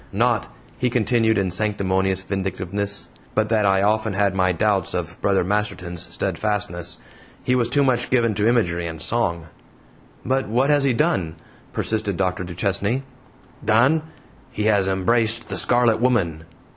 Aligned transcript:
Not," 0.11 0.51
he 0.79 0.89
continued 0.89 1.37
in 1.37 1.51
sanctimonious 1.51 2.23
vindictiveness, 2.23 3.09
"but 3.35 3.49
that 3.49 3.67
I 3.67 3.83
often 3.83 4.13
had 4.13 4.33
my 4.33 4.51
doubts 4.51 4.95
of 4.95 5.21
Brother 5.21 5.43
Masterton's 5.43 6.07
steadfastness. 6.11 6.97
He 7.43 7.53
was 7.53 7.69
too 7.69 7.83
much 7.83 8.09
given 8.09 8.33
to 8.33 8.47
imagery 8.47 8.87
and 8.87 8.99
song." 8.99 9.45
"But 10.25 10.47
what 10.47 10.71
has 10.71 10.85
he 10.85 10.93
done?" 10.93 11.35
persisted 11.71 12.17
Dr. 12.17 12.43
Duchesne. 12.43 13.03
"Done! 13.63 14.01
He 14.49 14.63
has 14.63 14.87
embraced 14.87 15.49
the 15.49 15.55
Scarlet 15.59 16.01
Woman!" 16.01 16.45